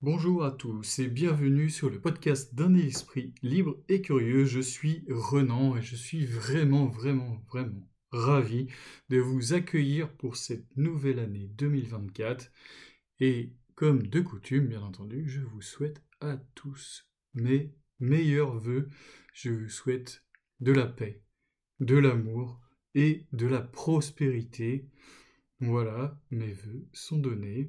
[0.00, 4.44] Bonjour à tous et bienvenue sur le podcast d'un esprit libre et curieux.
[4.44, 8.68] Je suis Renan et je suis vraiment, vraiment, vraiment ravi
[9.08, 12.48] de vous accueillir pour cette nouvelle année 2024.
[13.18, 17.04] Et comme de coutume, bien entendu, je vous souhaite à tous
[17.34, 18.88] mes meilleurs voeux.
[19.34, 20.24] Je vous souhaite
[20.60, 21.24] de la paix,
[21.80, 22.60] de l'amour
[22.94, 24.88] et de la prospérité.
[25.58, 27.68] Voilà, mes voeux sont donnés.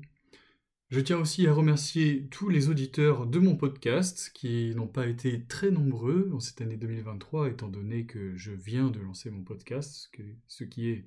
[0.89, 5.45] Je tiens aussi à remercier tous les auditeurs de mon podcast qui n'ont pas été
[5.45, 10.09] très nombreux en cette année 2023 étant donné que je viens de lancer mon podcast,
[10.47, 11.05] ce qui est,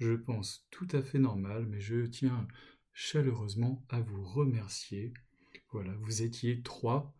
[0.00, 2.48] je pense, tout à fait normal, mais je tiens
[2.92, 5.14] chaleureusement à vous remercier.
[5.70, 7.14] Voilà, vous étiez trois,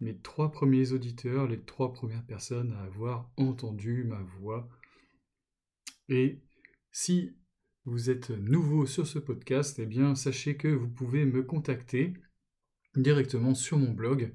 [0.00, 4.68] mes trois premiers auditeurs, les trois premières personnes à avoir entendu ma voix.
[6.08, 6.42] Et
[6.90, 7.36] si
[7.86, 12.14] vous êtes nouveau sur ce podcast, eh bien sachez que vous pouvez me contacter
[12.96, 14.32] directement sur mon blog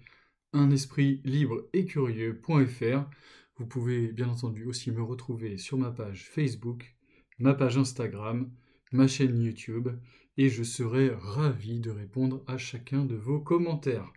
[0.53, 3.09] un esprit libre et curieux.fr.
[3.57, 6.95] Vous pouvez bien entendu aussi me retrouver sur ma page Facebook,
[7.39, 8.49] ma page Instagram,
[8.93, 9.89] ma chaîne YouTube
[10.37, 14.13] et je serai ravi de répondre à chacun de vos commentaires.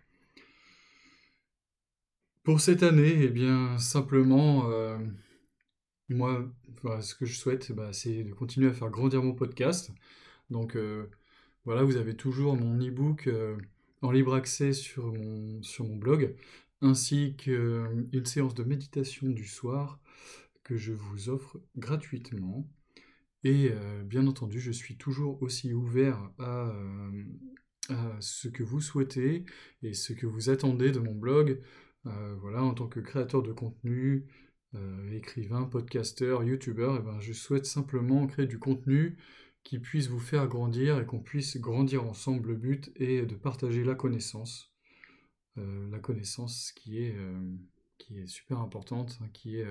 [2.43, 4.97] Pour cette année, eh bien simplement euh,
[6.09, 6.47] moi,
[7.01, 9.91] ce que je souhaite, bah, c'est de continuer à faire grandir mon podcast.
[10.49, 11.09] Donc euh,
[11.65, 13.57] voilà, vous avez toujours mon e-book euh,
[14.01, 16.35] en libre accès sur mon, blog,
[16.81, 19.99] ainsi qu'une séance de méditation du soir
[20.63, 22.69] que je vous offre gratuitement.
[23.43, 26.71] Et euh, bien entendu, je suis toujours aussi ouvert à,
[27.89, 29.45] à, ce que vous souhaitez
[29.83, 31.61] et ce que vous attendez de mon blog.
[32.03, 34.25] voilà, en tant que créateur de contenu,
[34.73, 39.17] euh, écrivain, podcasteur, youtubeur, et ben, je souhaite simplement créer du contenu
[39.63, 42.49] qui puisse vous faire grandir et qu'on puisse grandir ensemble.
[42.49, 44.73] Le but est de partager la connaissance,
[45.57, 47.39] euh, la connaissance qui est, euh,
[47.97, 49.67] qui est super importante, hein, qui est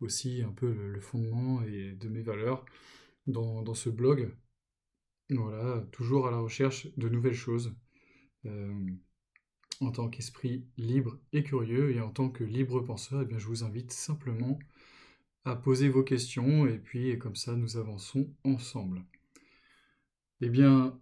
[0.00, 2.64] aussi un peu le, fondement et de mes valeurs
[3.26, 4.34] dans, dans, ce blog.
[5.30, 7.74] Voilà, toujours à la recherche de nouvelles choses
[9.80, 13.46] en tant qu'esprit libre et curieux et en tant que libre penseur, eh bien, je
[13.46, 14.58] vous invite simplement
[15.44, 19.04] à poser vos questions et puis comme ça nous avançons ensemble.
[20.40, 20.98] Eh bien,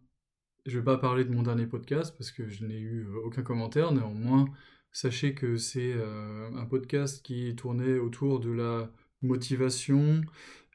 [0.66, 3.20] je ne vais pas parler de mon dernier podcast parce que je n'ai eu euh,
[3.24, 4.46] aucun commentaire, néanmoins,
[4.92, 8.90] sachez que c'est euh, un podcast qui tournait autour de la
[9.22, 10.22] motivation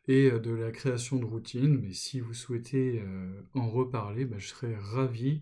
[0.07, 3.03] et euh, de la création de routines, mais si vous souhaitez
[3.53, 5.41] en reparler, bah, je serais ravi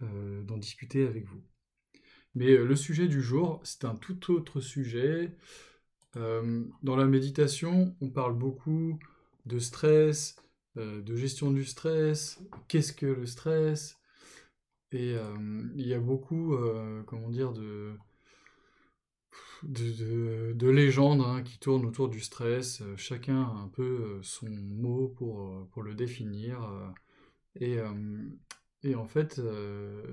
[0.00, 1.40] d'en discuter avec vous.
[2.34, 5.32] Mais euh, le sujet du jour, c'est un tout autre sujet.
[6.16, 8.98] Euh, dans la méditation, on parle beaucoup
[9.46, 10.36] de stress,
[10.76, 13.98] euh, de gestion du stress, qu'est-ce que le stress?
[14.92, 15.14] Et
[15.74, 16.54] il y a beaucoup,
[17.06, 17.94] comment dire, de,
[19.62, 22.82] de, légendes hein, qui tournent autour du stress.
[22.96, 26.58] chacun a un peu son mot pour, pour le définir.
[27.56, 27.78] et,
[28.82, 29.40] et en fait,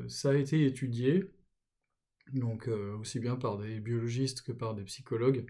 [0.08, 1.30] ça a été étudié
[2.34, 5.46] donc euh, aussi bien par des biologistes que par des psychologues.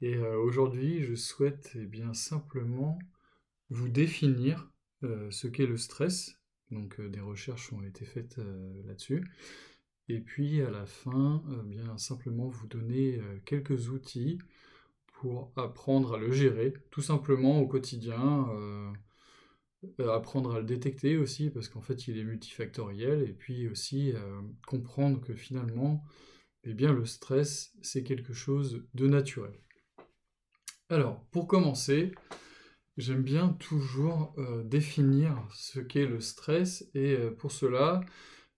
[0.00, 2.98] Et euh, aujourd'hui, je souhaite eh bien simplement
[3.70, 4.70] vous définir
[5.02, 6.40] euh, ce qu'est le stress.
[6.70, 8.38] Donc des recherches ont été faites
[8.84, 9.24] là-dessus.
[10.08, 14.38] Et puis à la fin, bien simplement vous donner quelques outils
[15.06, 18.48] pour apprendre à le gérer, tout simplement au quotidien
[19.98, 24.40] apprendre à le détecter aussi, parce qu'en fait il est multifactoriel, et puis aussi euh,
[24.66, 26.04] comprendre que finalement,
[26.64, 29.60] eh bien, le stress, c'est quelque chose de naturel.
[30.88, 32.12] Alors, pour commencer,
[32.96, 38.00] j'aime bien toujours euh, définir ce qu'est le stress, et pour cela,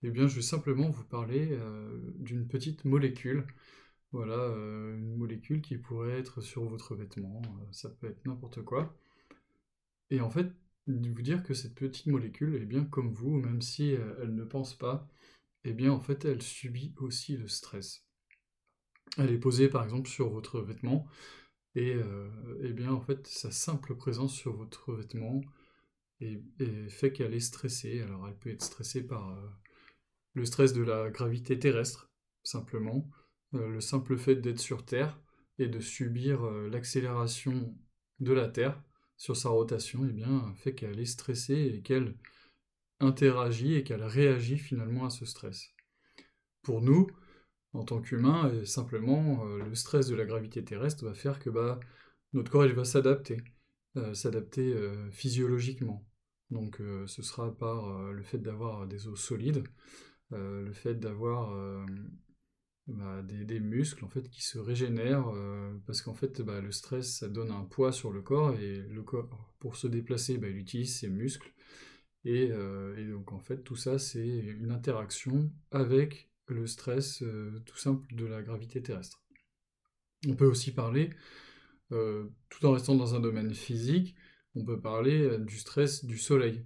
[0.03, 1.57] eh bien, je vais simplement vous parler
[2.19, 3.45] d'une petite molécule.
[4.11, 4.47] Voilà,
[4.95, 7.41] une molécule qui pourrait être sur votre vêtement,
[7.71, 8.97] ça peut être n'importe quoi.
[10.89, 14.43] Vous dire que cette petite molécule, eh bien, comme vous, même si euh, elle ne
[14.43, 15.07] pense pas,
[15.63, 18.05] eh bien, en fait, elle subit aussi le stress.
[19.17, 21.07] Elle est posée, par exemple, sur votre vêtement,
[21.75, 22.29] et euh,
[22.63, 25.41] eh bien, en fait, sa simple présence sur votre vêtement
[26.89, 28.01] fait qu'elle est stressée.
[28.01, 29.49] Alors, elle peut être stressée par euh,
[30.33, 32.11] le stress de la gravité terrestre,
[32.43, 33.09] simplement,
[33.51, 35.19] le simple fait d'être sur Terre
[35.57, 37.75] et de subir l'accélération
[38.19, 38.79] de la Terre
[39.19, 42.15] sur sa rotation, eh bien, fait qu'elle est stressée et qu'elle
[43.01, 45.75] interagit et qu'elle réagit finalement à ce stress.
[46.63, 47.07] Pour nous,
[47.73, 51.49] en tant qu'humains, euh, simplement, euh, le stress de la gravité terrestre va faire que
[51.49, 51.81] bah,
[52.31, 53.43] notre corps va s'adapter,
[53.97, 54.73] euh, s'adapter
[55.11, 56.05] physiologiquement.
[56.49, 59.63] Donc ce sera par le fait d'avoir des os solides,
[60.31, 61.53] le fait d'avoir
[62.89, 65.31] bah, des, muscles en fait qui se régénèrent
[65.85, 69.03] parce qu'en fait bah, le stress ça donne un poids sur le corps et le
[69.03, 71.53] corps pour se déplacer bah, il utilise ses muscles
[72.25, 72.49] et,
[73.11, 77.23] donc en fait tout ça c'est une interaction avec le stress
[77.65, 79.21] tout simple de la gravité terrestre.
[80.27, 81.11] On peut aussi parler,
[81.89, 84.15] tout en restant dans un domaine physique,
[84.55, 86.63] on peut parler du stress du soleil.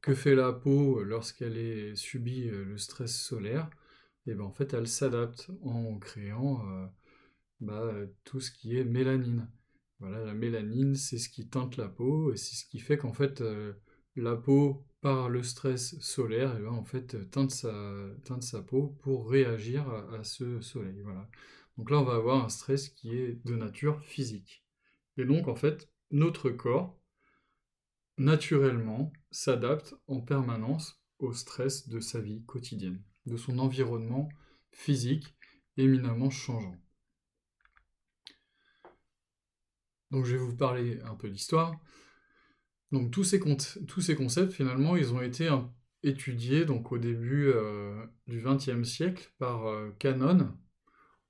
[0.00, 3.68] Que fait la peau lorsqu'elle est subit le stress solaire?
[4.28, 6.62] Et ben en fait, elle s'adapte en créant
[7.60, 7.92] bah,
[8.24, 9.48] tout ce qui est mélanine.
[10.00, 13.12] Voilà, la mélanine, c'est ce qui teinte la peau et c'est ce qui fait qu'en
[13.12, 13.42] fait
[14.16, 17.72] la peau par le stress solaire, et ben, en fait teinte sa,
[18.24, 21.00] teinte sa peau pour réagir à, ce soleil.
[21.02, 21.28] Voilà.
[21.76, 24.64] Donc là, on va avoir un stress qui est de nature physique.
[25.16, 26.98] Et donc en fait, notre corps
[28.18, 34.28] naturellement s'adapte en permanence au stress de sa vie quotidienne, de son environnement
[34.72, 35.34] physique
[35.76, 36.76] éminemment changeant.
[40.10, 41.78] Donc je vais vous parler un peu d'histoire.
[42.90, 43.40] Donc tous ces,
[43.86, 45.50] tous ces, concepts, finalement, ils ont été
[46.02, 50.56] étudiés donc, au début euh, du XXe siècle par euh, Cannon,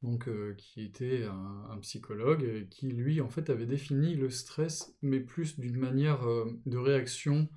[0.04, 5.58] euh, qui était un, psychologue, qui lui en fait avait défini le stress, mais plus
[5.58, 7.48] d'une manière euh, de réaction,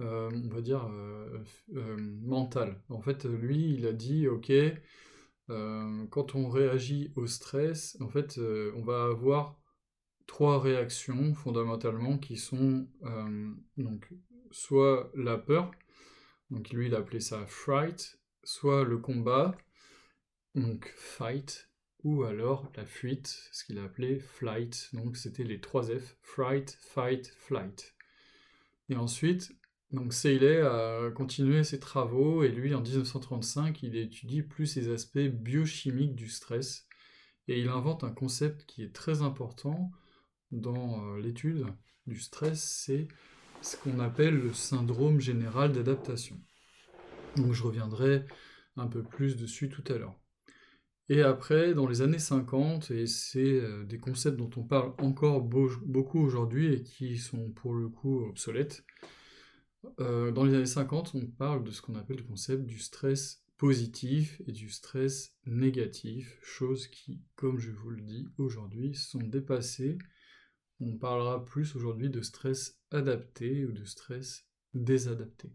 [0.00, 0.88] euh, on va dire,
[1.68, 2.82] mentale.
[2.88, 4.52] En fait, lui, il a dit, ok,
[5.48, 8.38] quand on réagit au stress, en fait,
[8.74, 9.60] on va avoir
[10.26, 12.88] trois réactions fondamentalement qui sont
[13.76, 14.08] donc
[14.50, 15.70] soit la peur,
[16.50, 19.56] donc lui il appelait ça fright, soit le combat,
[20.54, 21.70] donc fight,
[22.04, 24.90] ou alors la fuite, ce qu'il a appelé flight.
[24.92, 27.94] Donc c'était les trois F, fright, fight, flight.
[28.88, 29.52] Et ensuite,
[29.92, 35.18] donc Seyley a continué ses travaux et lui en 1935, il étudie plus les aspects
[35.18, 36.86] biochimiques du stress
[37.48, 39.90] et il invente un concept qui est très important
[40.50, 41.66] dans euh, l'étude
[42.06, 43.08] du stress, c'est
[43.60, 46.40] ce qu'on appelle le syndrome général d'adaptation.
[47.36, 48.24] Donc je reviendrai
[48.76, 50.18] un peu plus dessus tout à l'heure.
[51.08, 55.42] Et après, dans les années 50, et c'est euh, des concepts dont on parle encore
[55.42, 58.84] beaucoup aujourd'hui et qui sont pour le coup obsolètes,
[60.00, 63.44] euh, dans les années 50, on parle de ce qu'on appelle le concept du stress
[63.56, 69.98] positif et du stress négatif, choses qui, comme je vous le dis aujourd'hui, sont dépassées.
[70.80, 75.52] On parlera plus aujourd'hui de stress adapté ou de stress désadapté.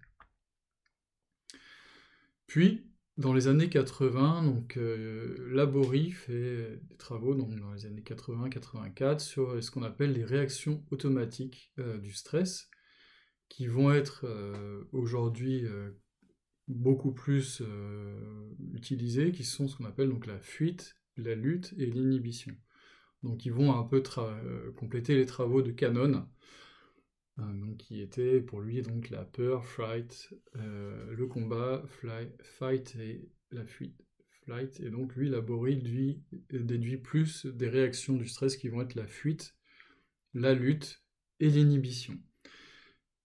[2.46, 9.20] Puis, dans les années 80, donc, euh, Laborie fait des travaux dans les années 80-84
[9.20, 12.70] sur ce qu'on appelle les réactions automatiques euh, du stress,
[13.50, 15.64] qui vont être euh, aujourd'hui
[16.68, 17.64] beaucoup plus
[18.74, 22.54] utilisées, qui sont ce qu'on appelle donc la fuite, la lutte et l'inhibition.
[23.24, 24.04] Donc ils vont un peu
[24.76, 26.28] compléter les travaux de Canon,
[27.40, 33.30] euh, qui était pour lui donc la peur, fright, euh, le combat, fly, fight et
[33.52, 33.96] la fuite.
[34.44, 38.96] Flight, et donc lui, Laborie lui, déduit plus des réactions du stress qui vont être
[38.96, 39.56] la fuite,
[40.34, 41.04] la lutte
[41.40, 42.18] et l'inhibition.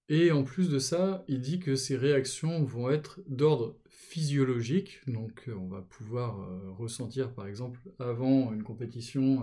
[0.09, 5.49] Et en plus de ça, il dit que ces réactions vont être d'ordre physiologique, donc
[5.49, 9.43] euh, on va pouvoir ressentir par exemple avant une compétition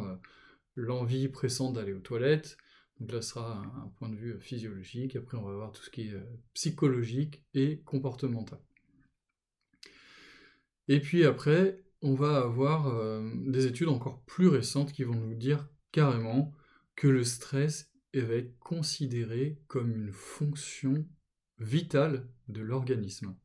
[0.75, 2.57] l'envie pressante d'aller aux toilettes,
[3.00, 5.15] donc là, ce sera un, point de vue physiologique.
[5.15, 8.60] Après, on va voir tout ce qui est euh, psychologique et comportemental.
[10.88, 15.36] Et puis après, on va avoir euh, des études encore plus récentes qui vont nous
[15.36, 16.51] dire carrément
[16.95, 21.08] que le stress va être considéré comme une fonction
[21.60, 23.36] vitale de l'organisme.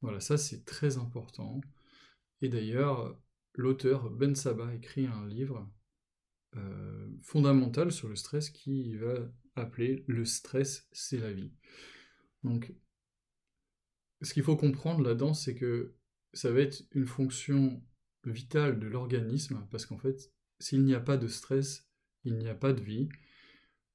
[0.00, 1.60] Voilà, ça c'est très important.
[2.40, 3.18] Et d'ailleurs,
[3.54, 5.68] l'auteur Ben Saba écrit un livre
[6.56, 11.52] euh, fondamentale sur le stress qui va appeler le stress, c'est la vie.
[12.44, 12.72] Donc,
[14.22, 15.94] ce qu'il faut comprendre là-dedans, c'est que
[16.32, 17.82] ça va être une fonction
[18.24, 21.88] vitale de l'organisme, parce qu'en fait, s'il n'y a pas de stress,
[22.24, 23.08] il n'y a pas de vie.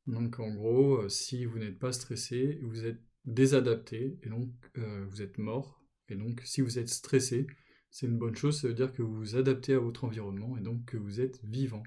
[0.07, 5.05] Donc en gros, euh, si vous n'êtes pas stressé, vous êtes désadapté, et donc euh,
[5.09, 5.81] vous êtes mort.
[6.09, 7.47] Et donc si vous êtes stressé,
[7.89, 10.61] c'est une bonne chose, ça veut dire que vous vous adaptez à votre environnement, et
[10.61, 11.83] donc que vous êtes vivant.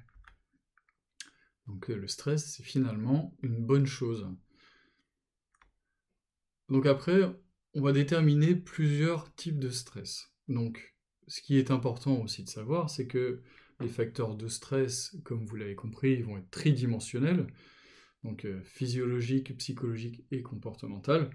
[1.66, 4.26] Donc euh, le stress, c'est finalement une bonne chose.
[6.68, 7.22] Donc après,
[7.74, 10.32] on va déterminer plusieurs types de stress.
[10.48, 10.96] Donc
[11.28, 13.42] ce qui est important aussi de savoir, c'est que
[13.80, 17.46] les facteurs de stress, comme vous l'avez compris, vont être tridimensionnels,
[18.26, 21.28] donc euh, physiologiques, psychologiques et comportementaux,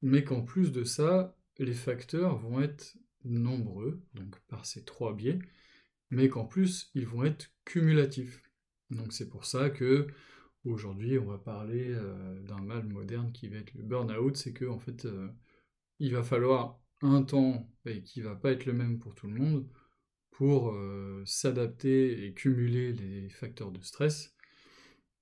[0.00, 5.40] mais qu'en plus de ça, les facteurs vont être nombreux, donc par ces trois biais,
[6.10, 8.42] mais qu'en plus, ils vont être cumulatifs.
[8.90, 10.06] Donc c'est pour ça que
[10.64, 14.66] aujourd'hui, on va parler euh, d'un mal moderne qui va être le burn-out, c'est que
[14.66, 15.28] en fait, euh,
[15.98, 19.34] il va falloir un temps et qui va pas être le même pour tout le
[19.34, 19.68] monde
[20.30, 20.74] pour
[21.26, 24.34] s'adapter et cumuler les facteurs de stress,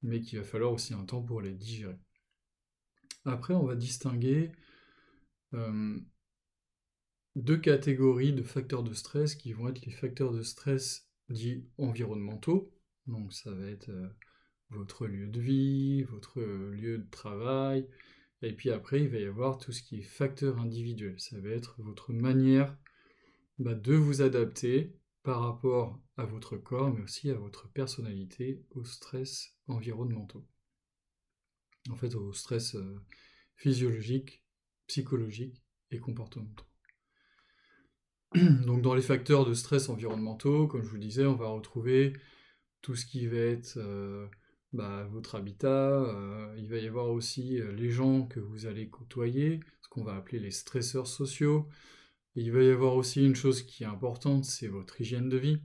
[0.02, 1.98] mais qu'il va falloir aussi un temps pour les digérer.
[3.24, 4.52] Après, on va distinguer
[7.38, 12.72] deux catégories de facteurs de stress qui vont être les facteurs de stress dits environnementaux.
[13.06, 14.08] Donc ça va être euh,
[14.70, 17.88] votre lieu de vie, votre lieu de travail.
[18.42, 21.18] Et puis après, il va y avoir tout ce qui est facteur individuel.
[21.18, 22.76] Ça va être votre manière
[23.58, 24.94] bah, de vous adapter
[25.28, 30.48] par rapport à votre corps, mais aussi à votre personnalité, aux stress environnementaux.
[31.90, 32.98] En fait, aux stress euh,
[33.54, 34.42] physiologiques,
[34.86, 36.64] psychologiques et comportementaux.
[38.64, 42.14] Donc dans les facteurs de stress environnementaux, comme je vous disais, on va retrouver
[42.80, 44.26] tout ce qui va être euh,
[44.72, 49.60] bah, votre habitat, euh, il va y avoir aussi les gens que vous allez côtoyer,
[49.82, 51.68] ce qu'on va appeler les stresseurs sociaux.
[52.38, 55.60] Il va y avoir aussi une chose qui est importante, c'est votre hygiène de vie.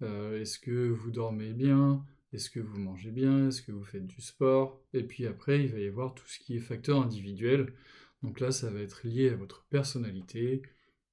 [0.00, 2.04] Est-ce que vous dormez bien?
[2.32, 3.48] Est-ce que vous mangez bien?
[3.48, 4.82] Est-ce que vous faites du sport?
[4.92, 7.74] Et puis après, il va y avoir tout ce qui est facteur individuel.
[8.22, 10.62] Donc là, ça va être lié à votre personnalité,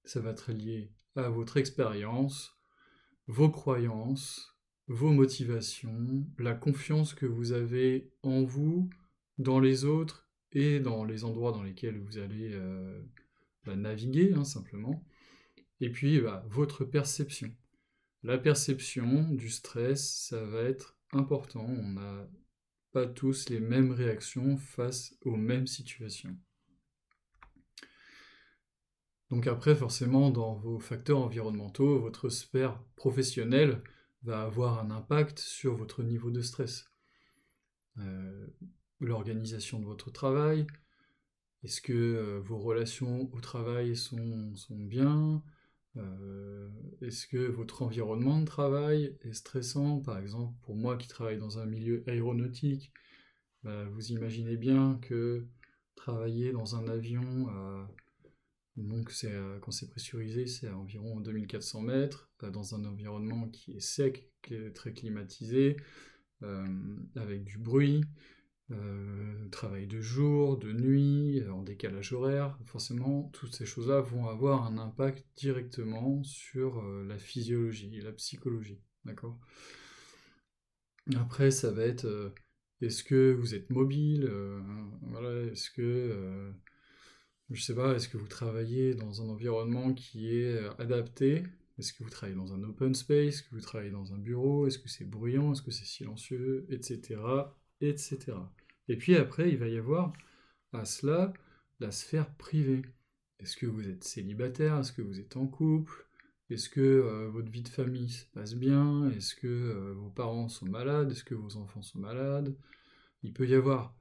[0.06, 2.58] ça va être lié à votre expérience,
[3.28, 4.58] vos croyances,
[4.88, 8.90] vos motivations, la confiance que vous avez en vous,
[9.38, 13.02] dans les autres et dans les endroits dans lesquels vous allez euh,
[13.68, 15.04] naviguer, hein, simplement.
[15.80, 17.52] Et puis, bah, votre perception.
[18.24, 21.66] La perception du stress, ça va être important.
[21.66, 22.28] On n'a
[22.92, 26.38] pas tous les mêmes réactions face aux mêmes situations.
[29.30, 33.82] Donc après, forcément, dans vos facteurs environnementaux, votre sphère professionnelle
[34.22, 36.86] va avoir un impact sur votre niveau de stress.
[37.98, 38.48] Euh,
[39.00, 40.68] l'organisation de votre travail,
[41.64, 45.44] est-ce que euh, vos relations au travail sont, bien?
[45.98, 46.70] Euh,
[47.02, 50.02] Est-ce que votre environnement de travail est stressant?
[50.02, 52.92] Par exemple, pour moi qui travaille dans un milieu aéronautique,
[53.64, 55.48] bah, vous imaginez bien que
[55.96, 57.48] travailler dans un avion
[58.78, 59.14] donc
[59.62, 64.30] quand c'est pressurisé, c'est à environ 2400 mètres, euh, dans un environnement qui est sec,
[64.42, 65.78] qui est très climatisé,
[66.42, 66.66] euh,
[67.16, 68.04] avec du bruit,
[69.52, 72.58] travail de jour, de nuit, en décalage horaire.
[72.66, 78.82] Forcément, toutes ces choses-là vont avoir un impact directement sur la physiologie la psychologie.
[79.06, 79.38] D'accord?
[81.16, 82.34] Après, ça va être
[82.82, 84.32] est-ce que vous êtes mobile
[85.02, 86.54] voilà, Est-ce que
[87.54, 91.44] je sais pas, est-ce que vous travaillez dans un environnement qui est euh, adapté?
[91.78, 93.36] Est-ce que vous travaillez dans un open space?
[93.36, 94.68] Est-ce que vous travaillez dans un bureau?
[94.68, 95.52] Est-ce que c'est bruyant?
[95.54, 96.66] Est-ce que c'est silencieux?
[96.70, 97.20] Etc.
[97.90, 98.18] Etc.
[98.88, 100.14] Et puis après, il va y avoir
[100.72, 101.34] à cela
[101.80, 102.82] la sphère privée.
[103.40, 104.80] Est-ce que vous êtes célibataire?
[104.80, 106.08] Est-ce que vous êtes en couple?
[106.50, 109.10] Est-ce que euh, votre vie de famille se passe bien?
[109.12, 111.12] Est-ce que euh, vos parents sont malades?
[111.12, 112.56] Est-ce que vos enfants sont malades?
[113.24, 113.96] Il peut y avoir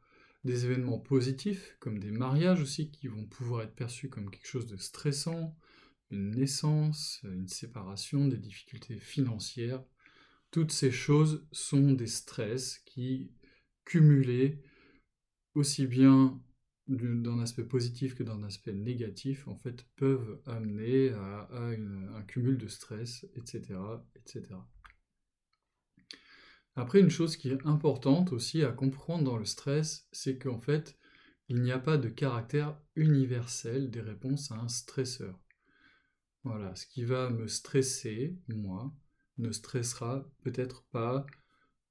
[0.45, 4.67] des événements positifs, comme des mariages aussi, qui vont pouvoir être perçus comme quelque chose
[4.67, 5.57] de stressant,
[6.11, 9.83] une naissance, une séparation, des difficultés financières.
[10.51, 13.31] Toutes ces choses sont des stress qui,
[13.85, 14.63] cumulés,
[15.55, 16.41] aussi bien
[16.89, 22.69] d'un aspect positif que d'un aspect négatif, en fait, peuvent amener à, un cumul de
[22.69, 23.79] stress, etc.,
[24.17, 24.55] etc.
[26.75, 30.99] Après, une chose qui est importante aussi à comprendre dans le stress, c'est qu'en fait,
[31.49, 35.39] il n'y a pas de caractère universel des réponses à un stresseur.
[36.45, 38.93] Voilà, ce qui va me stresser, moi,
[39.39, 41.27] ne stressera peut-être pas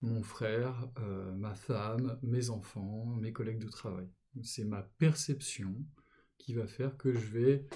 [0.01, 4.07] mon frère, euh, ma femme, mes enfants, mes collègues de travail.
[4.43, 5.75] C'est ma perception
[6.37, 7.67] qui va faire que je vais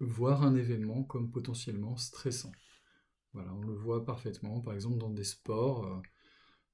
[0.00, 2.52] voir un événement comme potentiellement stressant.
[3.32, 6.02] Voilà, on le voit parfaitement, par exemple dans des sports.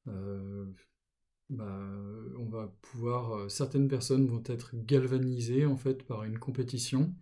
[0.07, 0.67] Euh, euh,
[1.51, 1.81] bah,
[2.39, 7.13] on va pouvoir, certaines personnes vont être galvanisées en fait par une compétition,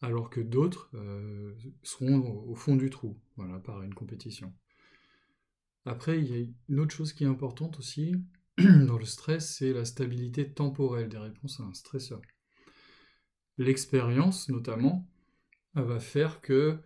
[0.00, 0.90] alors que d'autres
[1.82, 4.54] seront au, fond du trou, voilà, par une compétition.
[5.88, 8.14] Après, il y a une autre chose qui est importante aussi
[8.58, 12.20] dans le stress, c'est la stabilité temporelle des réponses à un stresseur.
[13.56, 15.08] L'expérience, notamment,
[15.74, 16.78] va faire que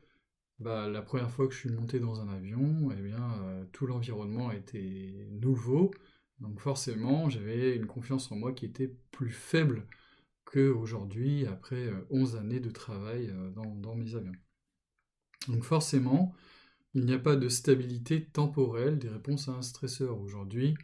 [0.59, 3.87] bah, la première fois que je suis monté dans un avion, eh bien, euh, tout
[3.87, 5.91] l'environnement était nouveau.
[6.39, 9.87] Donc forcément, j'avais une confiance en moi qui était plus faible
[10.45, 14.33] qu'aujourd'hui, après 11 euh, années de travail euh, dans, mes avions.
[15.49, 16.33] Donc forcément,
[16.95, 20.21] il n'y a pas de stabilité temporelle des réponses à un stresseur.
[20.21, 20.75] Aujourd'hui,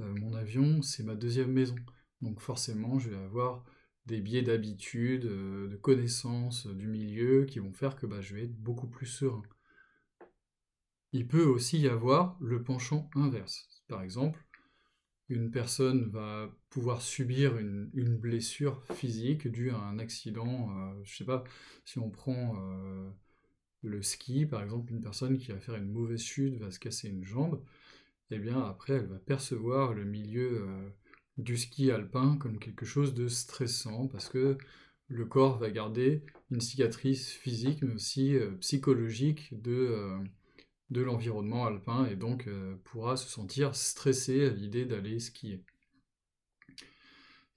[0.00, 1.76] euh, mon avion, c'est ma deuxième maison.
[2.20, 3.64] Donc forcément, je vais avoir
[4.06, 8.44] des biais d'habitude, euh, de connaissances du milieu qui vont faire que bah, je vais
[8.44, 9.42] être beaucoup plus serein.
[11.12, 13.68] Il peut aussi y avoir le penchant inverse.
[13.88, 14.44] Par exemple,
[15.28, 20.68] une personne va pouvoir subir une, blessure physique due à un accident.
[21.04, 21.44] je euh, sais pas,
[21.84, 23.10] si on prend euh,
[23.84, 27.08] le ski, par exemple, une personne qui va faire une mauvaise chute va se casser
[27.08, 27.62] une jambe,
[28.30, 30.88] et eh bien après elle va percevoir le milieu euh,
[31.38, 34.56] du ski alpin comme quelque chose de stressant parce que
[35.08, 40.24] le corps va garder une cicatrice physique mais aussi psychologique de
[40.90, 45.62] de l'environnement alpin et donc euh, pourra se sentir stressé à l'idée d'aller skier.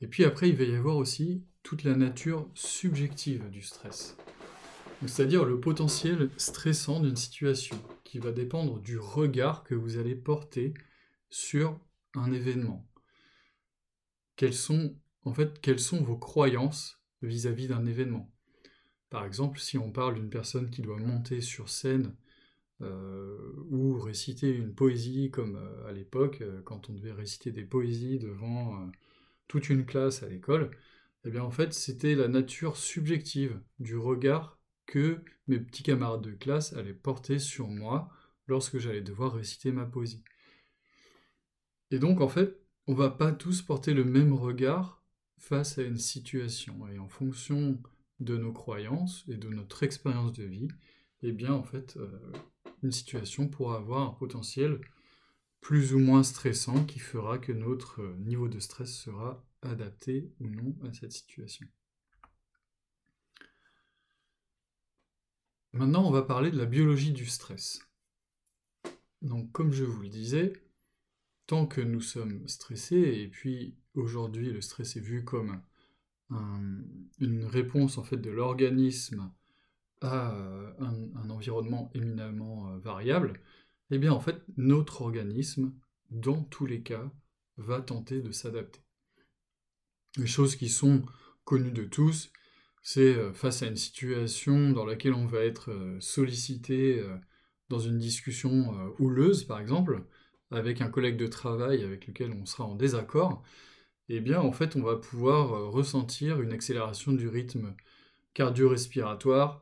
[0.01, 4.17] Et puis après, il va y avoir aussi toute la nature subjective du stress.
[5.06, 10.74] C'est-à-dire le potentiel stressant d'une situation qui va dépendre du regard que vous allez porter
[11.30, 11.80] sur
[12.16, 12.88] un événement.
[14.36, 18.32] Quelles sont, en fait, quelles sont vos croyances vis-à-vis d'un événement?
[19.10, 22.16] Par exemple, si on parle d'une personne qui doit monter sur scène
[22.82, 23.38] euh,
[23.70, 28.20] ou réciter une poésie comme euh, à l'époque, euh, quand on devait réciter des poésies
[28.20, 28.89] devant
[29.48, 30.72] toute une classe à l'école,
[31.24, 34.57] eh bien en fait c'était la nature subjective du regard
[34.88, 38.10] que mes petits camarades de classe allaient porter sur moi
[38.48, 40.24] lorsque j'allais devoir réciter ma poésie.
[41.91, 45.03] Et donc en fait, on va pas tous porter le même regard
[45.38, 47.79] face à une situation et en fonction
[48.20, 50.70] de nos croyances et de notre expérience de vie,
[51.22, 52.00] eh bien en fait
[52.82, 54.82] une situation pourra avoir un potentiel
[55.62, 60.75] plus ou moins stressant qui fera que notre niveau de stress sera adapté ou non
[60.88, 61.67] à cette situation.
[65.77, 67.88] Maintenant, on va parler de la biologie du stress.
[69.21, 70.54] Donc, comme je vous le disais,
[71.45, 75.62] tant que nous sommes stressés, et puis aujourd'hui le stress est vu comme
[77.19, 79.32] une réponse en fait de l'organisme
[80.02, 83.39] à euh, un, environnement éminemment euh, variable,
[83.91, 85.73] eh bien en fait notre organisme,
[86.10, 87.10] dans tous les cas,
[87.58, 88.82] va tenter de s'adapter.
[90.17, 91.06] Les choses qui sont
[91.45, 92.32] connues de tous,
[92.88, 97.04] c'est euh, face à une situation dans laquelle on va être sollicité
[97.69, 100.04] dans une discussion houleuse, par exemple,
[100.52, 103.43] avec un collègue de travail avec lequel on sera en désaccord,
[104.10, 107.76] eh bien en fait on va pouvoir ressentir une accélération du rythme
[108.34, 109.62] cardio-respiratoire,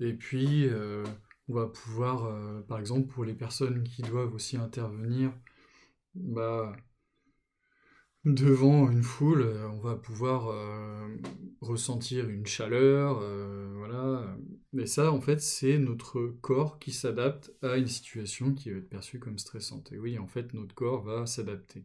[0.00, 1.04] et puis, euh,
[1.48, 5.32] on va pouvoir, euh, par exemple, pour les personnes qui doivent aussi intervenir,
[6.14, 6.76] bah,
[8.34, 10.54] devant une foule, euh, on va pouvoir
[11.60, 13.20] ressentir une chaleur,
[13.76, 14.36] voilà.
[14.72, 18.88] Mais ça, en fait, c'est notre corps qui s'adapte à une situation qui va être
[18.88, 19.92] perçue comme stressante.
[19.92, 21.84] Et oui, en fait, notre corps va s'adapter.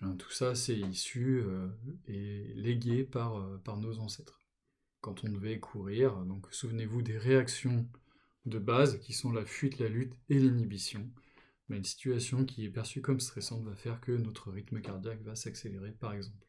[0.00, 1.42] Hein, tout ça, c'est issu
[2.06, 4.42] et légué par, par nos ancêtres
[5.02, 6.16] quand on devait courir.
[6.24, 7.86] Donc souvenez-vous des réactions
[8.46, 11.10] de base qui sont la fuite, la lutte et l'inhibition.
[11.72, 15.92] Une situation qui est perçue comme stressante va faire que notre rythme cardiaque va s'accélérer
[15.92, 16.46] par exemple.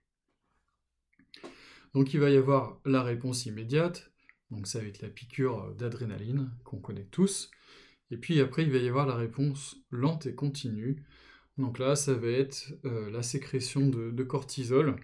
[1.93, 4.11] Donc il va y avoir la réponse immédiate,
[4.51, 7.49] donc ça va être la piqûre d'adrénaline qu'on connaît tous.
[8.11, 11.05] Et puis après il va y avoir la réponse lente et continue.
[11.57, 14.97] Donc là ça va être euh, la sécrétion de cortisol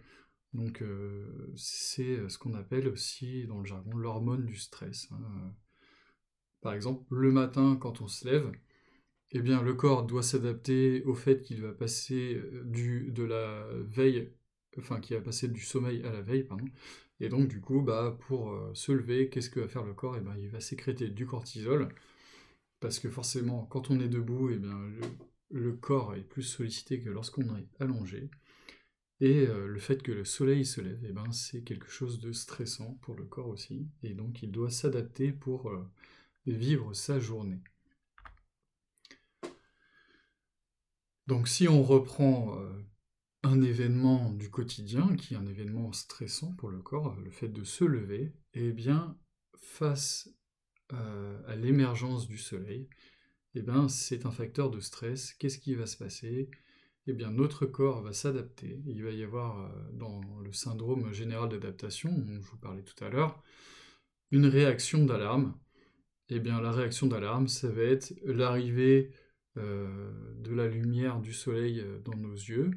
[0.54, 5.08] donc euh, c'est euh, ce qu'on appelle aussi dans le jargon l'hormone du stress.
[5.12, 5.54] Hein.
[6.62, 8.52] Par exemple, le matin quand on se lève,
[9.32, 13.68] eh bien le corps doit s'adapter au fait qu'il va passer euh, du, de la
[13.74, 14.32] veille,
[14.78, 16.66] enfin qu'il va passer du sommeil à la veille, pardon.
[17.20, 20.16] Et donc du coup, bah, pour se lever, qu'est-ce que va faire le corps?
[20.18, 21.90] Eh bien, il va sécréter du cortisol,
[22.80, 24.78] parce que forcément, quand on est debout, eh bien,
[25.52, 28.30] le corps est plus sollicité que lorsqu'on est allongé.
[29.22, 32.32] Et euh, le fait que le soleil se lève, eh ben, c'est quelque chose de
[32.32, 33.88] stressant pour le corps aussi.
[34.04, 35.86] Et donc il doit s'adapter pour euh,
[36.46, 37.62] vivre sa journée.
[41.30, 42.74] Donc si on reprend euh,
[43.44, 47.64] un événement du quotidien, qui est un événement stressant pour le corps, le fait de
[47.64, 49.16] se lever, eh bien,
[49.62, 50.28] face
[50.92, 52.90] à l'émergence du soleil,
[53.54, 55.34] eh ben, c'est un facteur de stress.
[55.34, 56.50] Qu'est-ce qui va se passer?
[57.06, 58.82] Eh bien notre corps va s'adapter.
[58.88, 63.04] Il va y avoir euh, dans le syndrome général d'adaptation, dont je vous parlais tout
[63.04, 63.44] à l'heure,
[64.32, 65.54] une réaction d'alarme.
[66.30, 71.80] Eh bien la réaction d'alarme, ça va être l'arrivée euh, de la lumière du soleil
[71.82, 72.72] euh, dans nos yeux.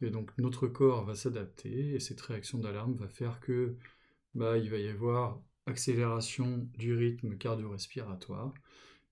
[0.00, 3.76] Et donc notre corps va s'adapter et cette réaction d'alarme va faire que
[4.34, 8.54] bah, il va y avoir accélération du rythme cardio-respiratoire.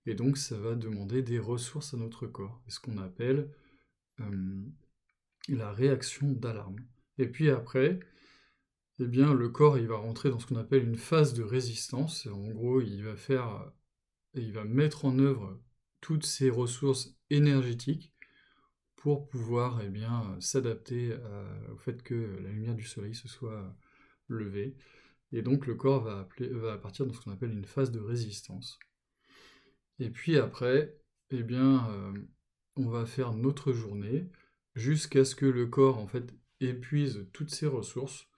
[0.07, 3.51] Et donc, ça va demander des ressources à notre corps, ce qu'on appelle
[4.21, 4.65] euh,
[5.49, 6.77] la réaction d'alarme.
[7.19, 7.99] Et puis après,
[9.01, 12.27] eh bien, le corps il va rentrer dans ce qu'on appelle une phase de résistance.
[12.27, 13.73] En gros, il va faire,
[14.35, 15.61] il va mettre en œuvre
[16.07, 18.15] toutes ses ressources énergétiques
[18.95, 19.91] pour pouvoir eh
[20.41, 21.17] s'adapter
[21.73, 23.77] au fait que la lumière du soleil se soit
[24.29, 24.77] levée.
[25.33, 28.79] Et donc le corps va, va partir dans ce qu'on appelle une phase de résistance.
[29.99, 30.97] Et puis après,
[31.31, 32.13] eh bien, euh,
[32.77, 34.31] on va faire notre journée
[34.75, 38.29] jusqu'à ce que le corps en fait épuise toutes ses ressources.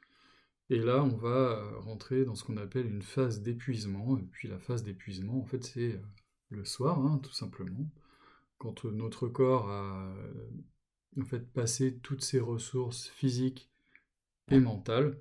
[0.70, 4.18] Et là, on va euh, rentrer dans ce qu'on appelle une phase d'épuisement.
[4.18, 6.02] Et puis la phase d'épuisement, en fait, c'est euh,
[6.50, 7.90] le soir, hein, tout simplement.
[8.58, 10.14] Quand notre corps a
[11.20, 13.70] en fait passé toutes ses ressources physiques
[14.50, 15.18] et mentales,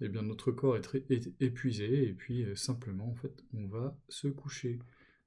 [0.00, 0.94] eh bien notre corps est,
[1.40, 4.80] épuisé et puis simplement en fait on va se coucher.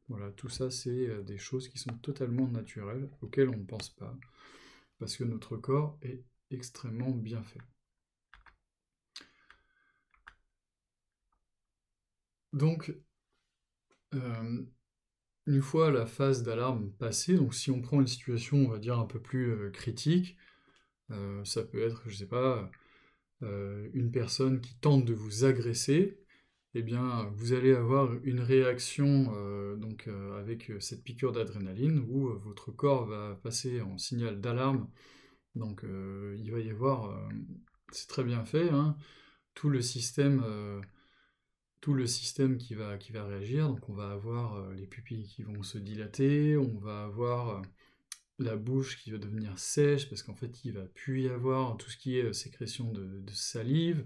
[0.09, 3.89] Voilà, tout ça, c'est euh, des choses qui sont totalement naturelles, auxquelles on ne pense
[3.89, 4.15] pas,
[4.99, 7.61] parce que notre corps est extrêmement bien fait.
[12.51, 12.93] Donc,
[14.13, 14.65] euh,
[15.45, 18.99] une fois la phase d'alarme passée, donc si on prend une situation, on va dire,
[18.99, 20.38] un peu plus euh, critique,
[21.43, 22.71] ça peut être, je ne sais pas,
[23.41, 26.23] une personne qui tente de vous agresser,
[26.75, 31.99] eh bien, vous allez avoir une réaction euh, donc, euh, avec euh, cette piqûre d'adrénaline
[31.99, 34.88] où votre corps va passer en signal d'alarme.
[35.56, 37.29] Donc, il va y avoir,
[37.91, 38.97] c'est très bien fait, hein,
[39.53, 40.43] tout le système,
[41.83, 43.67] tout le système qui va, qui va réagir.
[43.67, 47.61] Donc, on va avoir les pupilles qui vont se dilater, on va avoir
[48.39, 51.89] la bouche qui va devenir sèche parce qu'en fait, il va plus y avoir tout
[51.89, 54.05] ce qui est sécrétion de salive.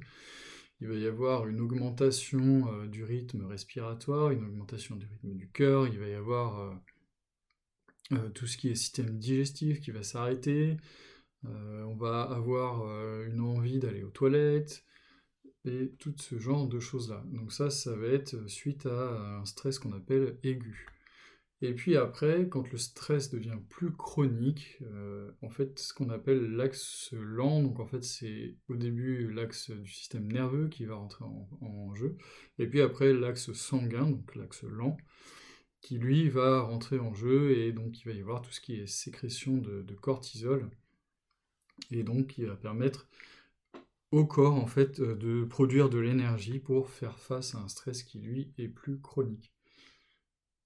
[0.80, 5.50] Il va y avoir une augmentation euh, du rythme respiratoire, une augmentation du rythme du
[5.50, 6.76] cœur, il va y avoir euh,
[8.14, 10.78] euh, tout ce qui est système digestif qui va s'arrêter,
[11.44, 12.84] on va avoir
[13.24, 14.84] une envie d'aller aux toilettes,
[16.00, 17.24] tout ce genre de choses-là.
[17.28, 20.88] Donc ça, ça va être suite à un stress qu'on appelle aigu.
[21.62, 26.56] Et puis après, quand le stress devient plus chronique, euh, en fait, ce qu'on appelle
[26.56, 31.26] l'axe lent, donc en fait, c'est au début l'axe du système nerveux qui va rentrer
[31.26, 32.16] en, jeu,
[32.60, 34.98] et puis après l'axe sanguin, donc l'axe lent,
[35.82, 38.76] qui lui va rentrer en jeu, et donc il va y avoir tout ce qui
[38.76, 40.70] est sécrétion de, de cortisol,
[41.90, 43.08] et donc qui va permettre
[44.12, 48.04] au corps en fait euh, de produire de l'énergie pour faire face à un stress
[48.04, 49.54] qui lui est plus chronique.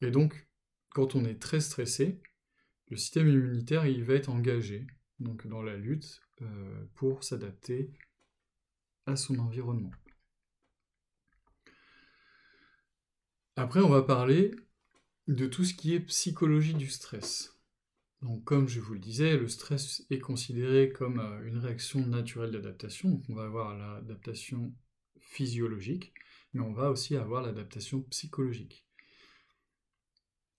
[0.02, 0.48] Et donc
[0.90, 2.22] quand on est très stressé,
[2.90, 4.86] le système immunitaire il va être engagé
[5.20, 7.92] donc dans la lutte euh, pour s'adapter
[9.06, 9.92] à son environnement.
[13.56, 14.52] Après, on va parler
[15.28, 17.61] de tout ce qui est psychologie du stress.
[18.22, 22.52] Donc, comme je vous le disais, le stress est considéré comme euh, une réaction naturelle
[22.52, 23.10] d'adaptation.
[23.10, 24.74] Donc, on va avoir l'adaptation
[25.20, 26.14] physiologique,
[26.54, 28.86] mais on va aussi avoir l'adaptation psychologique.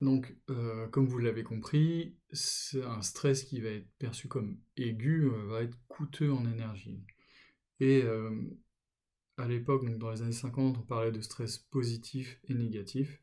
[0.00, 2.16] Donc, euh, comme vous l'avez compris,
[2.74, 7.04] un stress qui va être perçu comme aigu euh, va être coûteux en énergie.
[7.78, 8.04] Et
[9.36, 13.20] à l'époque, dans les années 50, on parlait de stress positif et négatif.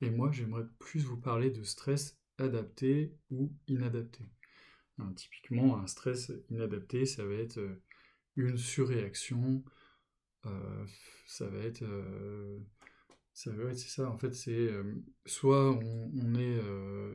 [0.00, 4.24] Et moi, j'aimerais plus vous parler de stress adapté ou inadapté.
[5.14, 7.60] typiquement, un stress inadapté, ça va être
[8.36, 9.64] une surréaction,
[11.26, 11.84] ça va être
[13.36, 14.10] ça, c'est ça.
[14.10, 14.82] En fait, c'est euh,
[15.26, 17.12] soit on, est, euh,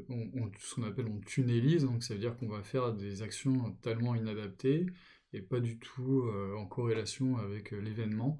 [0.60, 4.14] ce qu'on appelle on tunnelise, donc ça veut dire qu'on va faire des actions tellement
[4.14, 4.86] inadaptées
[5.34, 8.38] et pas du tout euh, en corrélation avec l'événement.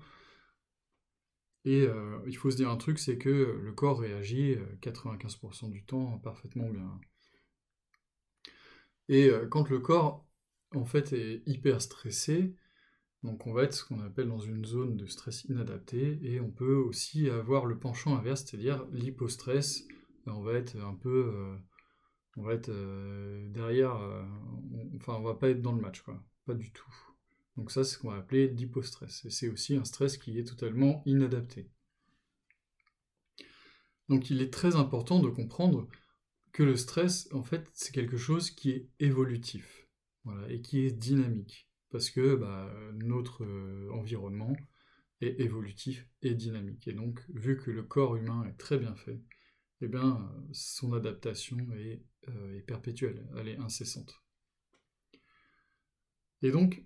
[1.66, 1.86] Et
[2.26, 6.68] il faut se dire un truc, c'est que le corps réagit 95% du temps parfaitement
[6.68, 7.00] bien.
[9.10, 10.26] Et quand le corps
[10.74, 12.56] en fait est hyper stressé,
[13.24, 16.50] donc on va être ce qu'on appelle dans une zone de stress inadapté et on
[16.50, 19.84] peut aussi avoir le penchant inverse, c'est-à-dire l'hypostress.
[20.26, 21.56] On va être un peu, euh,
[22.38, 24.24] on va être euh, derrière, euh,
[24.96, 27.11] enfin on va pas être dans le match, quoi, pas du tout.
[27.58, 30.48] Donc ça c'est ce qu'on va appeler l'hypostress et c'est aussi un stress qui est
[30.48, 31.70] totalement inadapté.
[34.10, 35.88] Donc il est très important de comprendre
[36.54, 39.88] que le stress en fait c'est quelque chose qui est évolutif,
[40.24, 44.56] voilà, et qui est dynamique parce que bah, notre euh, environnement
[45.20, 46.88] est évolutif et dynamique.
[46.88, 49.20] Et donc, vu que le corps humain est très bien fait,
[49.82, 54.24] eh bien, son adaptation est, euh, est perpétuelle, elle est incessante.
[56.42, 56.84] Et donc,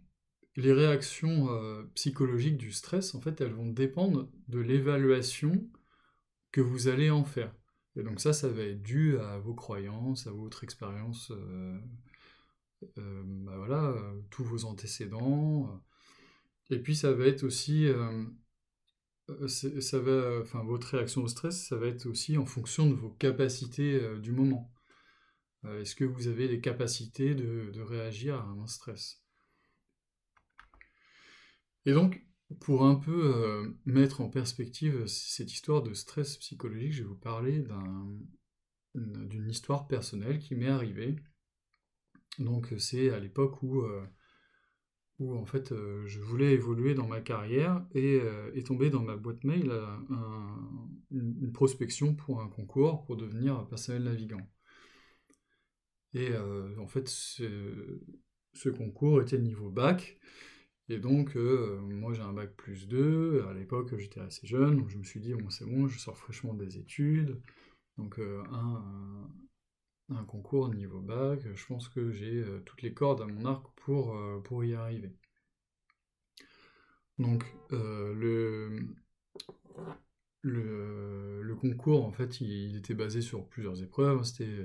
[0.56, 5.70] les réactions euh, psychologiques du stress, en fait, elles vont dépendre de l'évaluation
[6.52, 7.54] que vous allez en faire.
[7.98, 11.80] Et donc ça, ça va être dû à vos croyances, à votre expérience, euh,
[12.98, 13.96] euh, bah voilà,
[14.30, 15.82] tous vos antécédents.
[16.70, 17.88] Et puis ça va être aussi,
[19.48, 23.12] ça va, enfin votre réaction au stress, ça va être aussi en fonction de vos
[23.12, 24.74] capacités du moment.
[25.64, 29.25] Est-ce que vous avez les capacités de réagir à un stress?
[31.86, 32.26] Et donc,
[32.60, 37.16] pour un peu euh, mettre en perspective cette histoire de stress psychologique, je vais vous
[37.16, 37.64] parler
[38.94, 41.16] d'une histoire personnelle qui m'est arrivée.
[42.38, 44.06] Donc c'est à l'époque où, euh,
[45.20, 48.20] où en fait euh, je voulais évoluer dans ma carrière et
[48.54, 49.72] est tombé dans ma boîte mail
[51.12, 54.48] une, prospection pour un concours pour devenir personnel navigant.
[56.14, 56.30] Et
[56.78, 60.20] en fait ce concours était niveau bac.
[60.90, 64.90] Et donc, euh, moi j'ai un bac plus 2, à l'époque j'étais assez jeune, donc
[64.90, 67.42] je me suis dit, bon c'est bon, je sors fraîchement des études,
[67.98, 68.44] donc euh,
[70.10, 73.66] un, concours niveau bac, je pense que j'ai euh, toutes les cordes à mon arc
[73.78, 75.12] pour, pour y arriver.
[77.18, 78.14] Donc le,
[80.42, 84.60] le, le, concours, en fait, il, était basé sur plusieurs épreuves, c'était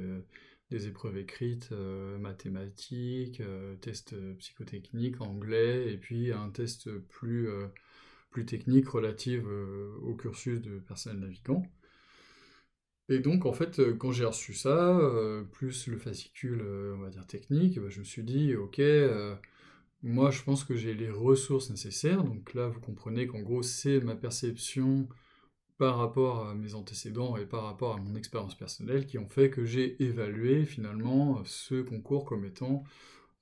[0.71, 7.67] des épreuves écrites, euh, mathématiques, euh, tests psychotechniques, anglais, et puis un test plus, euh,
[8.31, 9.43] plus technique relatif
[10.03, 11.65] au cursus de personnel navigant.
[13.09, 15.01] Et donc, en fait, quand j'ai reçu ça,
[15.51, 16.63] plus le fascicule,
[16.95, 18.81] on va dire, technique, bah, je me suis dit, ok,
[20.05, 22.23] moi, je pense que j'ai les ressources nécessaires.
[22.23, 25.09] Donc là, vous comprenez qu'en gros, c'est ma perception
[25.81, 29.49] par rapport à mes antécédents et par rapport à mon expérience personnelle qui ont fait
[29.49, 32.85] que j'ai évalué finalement ce concours comme étant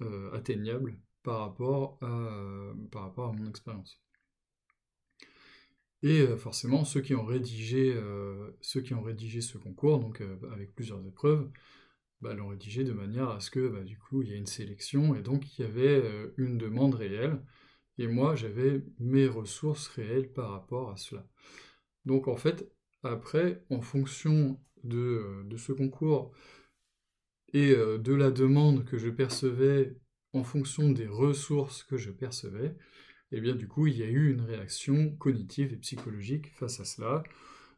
[0.03, 4.01] euh, atteignable par rapport à, mon expérience.
[6.05, 10.23] Et euh, forcément, ceux qui ont rédigé, euh, ceux qui ont rédigé ce concours, donc
[10.53, 11.51] avec plusieurs épreuves,
[12.21, 14.47] bah, l'ont rédigé de manière à ce que bah, du coup il y ait une
[14.47, 16.05] sélection et donc il y avait
[16.37, 17.43] une demande réelle
[17.99, 21.27] et moi j'avais mes ressources réelles par rapport à cela.
[22.05, 22.71] Donc en fait,
[23.03, 26.33] après, en fonction de, ce concours
[27.53, 29.97] et euh, de la demande que je percevais
[30.33, 32.77] en fonction des ressources que je percevais,
[33.31, 36.81] et eh bien du coup, il y a eu une réaction cognitive et psychologique face
[36.81, 37.23] à cela.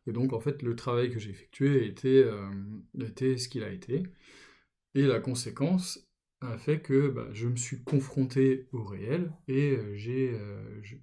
[0.06, 2.50] Et donc, en fait, le travail que j'ai effectué était, euh,
[2.94, 4.04] ce qu'il a été.
[4.94, 6.08] Et la conséquence
[6.40, 9.94] a fait que bah, je me suis confronté au réel et euh,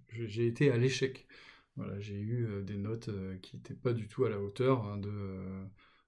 [0.09, 1.27] j'ai été à l'échec.
[1.77, 4.83] Voilà, j'ai eu euh, des notes euh, qui n'étaient pas du tout à la hauteur
[4.83, 5.63] hein, de, euh,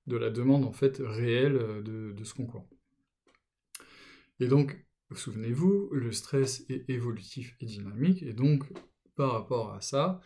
[0.08, 2.68] de, la demande en fait réelle de, ce concours.
[4.40, 8.66] Et donc, souvenez-vous, le stress est évolutif et dynamique, et donc
[9.16, 10.22] par rapport à ça,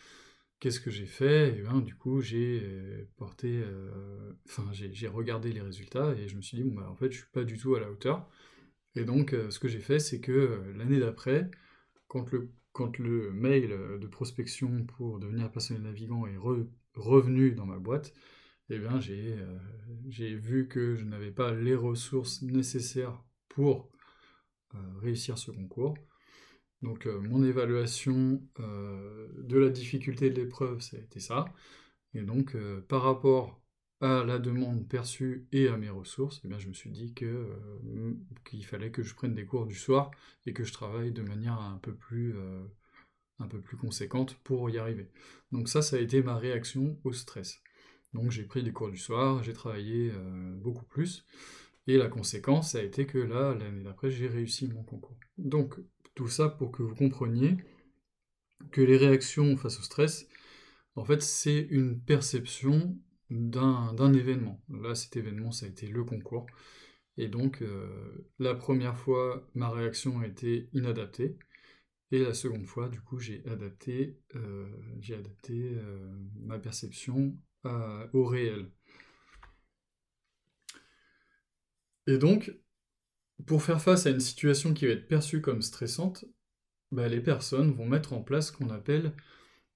[0.60, 1.50] qu'est-ce que j'ai fait?
[1.50, 3.64] Et eh bien, du coup, j'ai porté,
[4.48, 7.18] enfin, j'ai regardé les résultats et je me suis dit bon bah en fait, je
[7.18, 8.30] suis pas du tout à la hauteur.
[8.96, 11.50] Et donc, ce que j'ai fait, c'est que l'année d'après,
[12.08, 16.38] quand le quand le mail de prospection pour devenir personnel navigant est
[16.96, 18.14] revenu dans ma boîte,
[18.70, 19.60] eh bien euh,
[20.08, 23.90] j'ai vu que je n'avais pas les ressources nécessaires pour
[24.76, 25.96] euh, réussir ce concours.
[26.82, 31.46] Donc euh, mon évaluation de la difficulté de l'épreuve, ça a été ça.
[32.14, 32.56] Et donc
[32.88, 33.63] par rapport
[34.04, 38.14] la demande perçue et à mes ressources, eh bien, je me suis dit que, euh,
[38.44, 40.12] qu'il fallait que je prenne des cours du soir
[40.46, 42.64] et que je travaille de manière un peu plus, euh,
[43.40, 45.10] un peu plus conséquente pour y arriver.
[45.52, 47.62] Donc ça, ça a été ma réaction au stress.
[48.14, 51.26] Donc j'ai pris des cours du soir, j'ai travaillé euh, beaucoup plus,
[51.88, 55.18] et la conséquence, a été que là, l'année d'après, j'ai réussi mon concours.
[55.38, 55.80] Donc
[56.14, 57.58] tout ça pour que vous compreniez
[58.72, 60.28] que les réactions face au stress,
[60.96, 62.98] en fait, c'est une perception
[63.30, 64.62] d'un événement.
[64.70, 66.46] Là, cet événement, ça a été le concours.
[67.18, 71.38] Et donc, euh, la première fois, ma réaction a été inadaptée.
[72.12, 74.68] Et la seconde fois, du coup, j'ai adapté, euh,
[75.10, 77.36] adapté euh, ma perception
[78.12, 78.70] au réel.
[82.08, 82.54] Et donc,
[83.46, 86.26] pour faire face à une situation qui va être perçue comme stressante,
[86.92, 89.14] bah, les personnes vont mettre en place ce qu'on appelle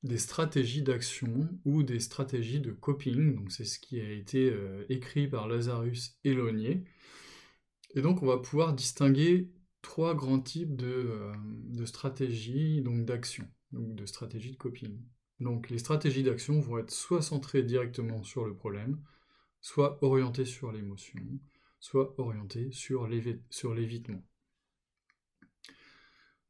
[0.03, 3.35] des stratégies d'action ou des stratégies de coping.
[3.35, 6.85] Donc c'est ce qui a été euh, écrit par Lazarus Elonier.
[7.95, 13.95] Et donc on va pouvoir distinguer trois grands types de, euh, stratégies donc d'action, donc
[13.95, 15.01] de stratégies de coping.
[15.39, 19.01] Donc les stratégies d'action vont être soit centrées directement sur le problème,
[19.61, 21.21] soit orientées sur l'émotion,
[21.79, 24.23] soit orientées sur l'évitement.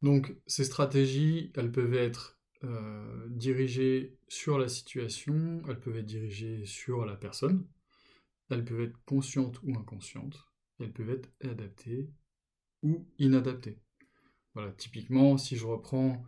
[0.02, 6.65] Donc ces stratégies, elles peuvent être euh, dirigées sur la situation, elles peuvent être dirigées
[6.65, 7.65] sur la personne,
[8.50, 10.46] elles peuvent être conscientes ou inconscientes,
[10.80, 12.10] elles peuvent être adaptées
[12.84, 13.80] ou inadaptées.
[14.54, 16.24] Voilà, typiquement, si je reprends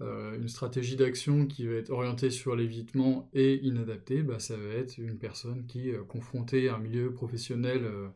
[0.00, 4.68] euh, une stratégie d'action qui va être orientée sur l'évitement et inadaptée, bah, ça va
[4.70, 8.12] être une personne qui, est confrontée à un milieu professionnel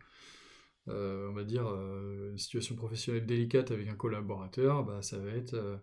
[0.89, 5.31] euh, on va dire, euh, une situation professionnelle délicate avec un collaborateur, bah, ça va
[5.31, 5.77] être, euh,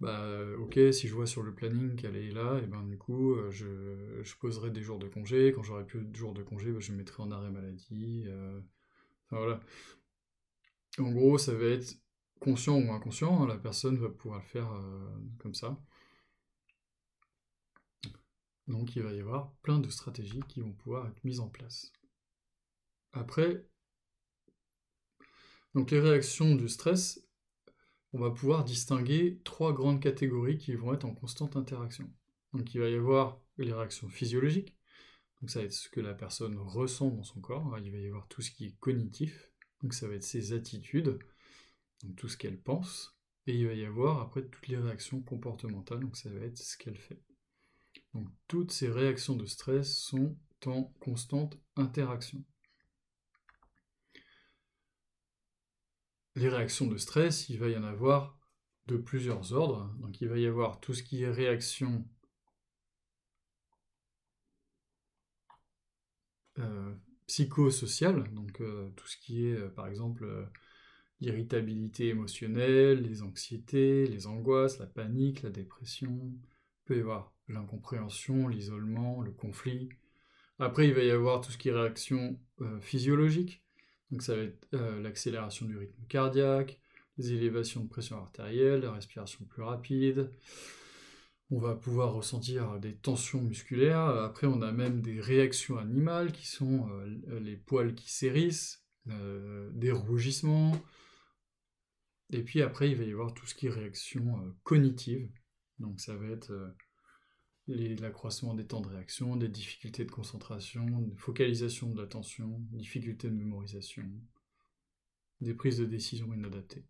[0.00, 3.36] bah, ok, si je vois sur le planning qu'elle est là, et ben du coup,
[3.50, 5.52] je, je, poserai des jours de congé.
[5.54, 8.26] Quand j'aurai plus de jours de congé, bah, je me mettrai en arrêt maladie.
[9.26, 9.60] enfin voilà.
[10.98, 11.96] En gros, ça va être
[12.40, 14.70] conscient ou inconscient, hein, la personne va pouvoir le faire
[15.38, 15.78] comme ça.
[18.66, 21.92] Donc il va y avoir plein de stratégies qui vont pouvoir être mises en place.
[23.12, 23.64] Après,
[25.74, 27.23] donc les réactions du stress,
[28.14, 32.08] on va pouvoir distinguer trois grandes catégories qui vont être en constante interaction.
[32.52, 34.78] Donc il va y avoir les réactions physiologiques,
[35.40, 38.06] donc ça va être ce que la personne ressent dans son corps, il va y
[38.06, 39.50] avoir tout ce qui est cognitif,
[39.82, 41.18] donc ça va être ses attitudes,
[42.16, 46.16] tout ce qu'elle pense, et il va y avoir après toutes les réactions comportementales, donc
[46.16, 47.20] ça va être ce qu'elle fait.
[48.12, 52.44] Donc toutes ces réactions de stress sont en constante interaction.
[56.36, 58.38] Les réactions de stress, il va y en avoir
[58.86, 59.94] de plusieurs ordres.
[60.20, 62.06] Il va y avoir tout ce qui est réaction
[66.58, 66.94] euh,
[67.26, 70.26] psychosociale, donc euh, tout ce qui est euh, par exemple
[71.20, 76.32] l'irritabilité émotionnelle, les anxiétés, les angoisses, la panique, la dépression.
[76.32, 79.88] Il peut y avoir l'incompréhension, l'isolement, le conflit.
[80.58, 82.38] Après, il va y avoir tout ce qui est réaction
[82.80, 83.63] physiologique,
[84.10, 86.78] donc ça va être euh, l'accélération du rythme cardiaque,
[87.18, 90.30] les élévations de pression artérielle, la respiration plus rapide.
[91.50, 94.06] On va pouvoir ressentir des tensions musculaires.
[94.06, 99.70] Après, on a même des réactions animales qui sont euh, les poils qui s'hérissent, euh,
[99.72, 100.72] des rougissements.
[102.30, 105.28] Et puis après, il va y avoir tout ce qui est réaction cognitive.
[105.78, 106.52] Donc ça va être
[107.66, 113.34] l'accroissement des temps de réaction, des difficultés de concentration, de focalisation de l'attention, difficultés de
[113.34, 114.04] mémorisation,
[115.40, 116.84] des prises de décision inadaptées.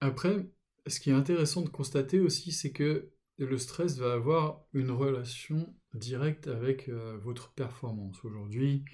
[0.00, 0.48] Après,
[0.86, 5.74] ce qui est intéressant de constater aussi, c'est que le stress va avoir une relation
[5.94, 8.24] directe avec euh, votre performance.
[8.24, 8.84] Aujourd'hui,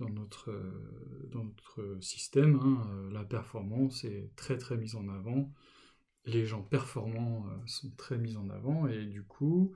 [0.00, 5.08] dans notre, euh, dans notre système, hein, euh, la performance est très très mise en
[5.08, 5.52] avant.
[6.24, 9.72] Les gens performants euh, sont très mis en avant et du coup,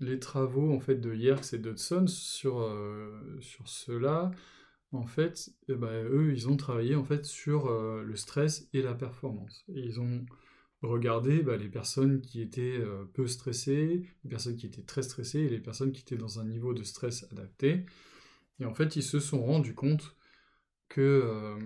[0.00, 2.74] les travaux en fait de Yerkes et d'Hudson sur,
[3.40, 4.30] sur cela,
[4.92, 8.94] en fait, eh ben, eux, ils ont travaillé en fait sur le stress et la
[8.94, 9.64] performance.
[9.68, 10.24] ils ont
[10.80, 15.50] regardé bah, les personnes qui étaient peu stressées, les personnes qui étaient très stressées et
[15.50, 17.84] les personnes qui étaient dans un niveau de stress adapté.
[18.60, 20.16] Et en fait, ils se sont rendus compte
[20.88, 21.58] que euh,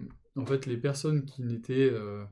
[0.67, 2.25] les personnes qui n'étaient euh,